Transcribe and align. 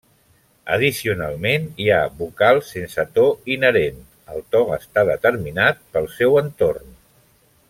Addicionalment 0.75 1.67
hi 1.83 1.89
ha 1.91 1.99
vocals 2.23 2.71
sense 2.77 3.05
to 3.19 3.27
inherent, 3.57 4.01
el 4.37 4.43
to 4.57 4.65
està 4.81 5.07
determinat 5.15 5.87
pel 5.99 6.11
seu 6.19 6.41
entorn. 6.47 6.95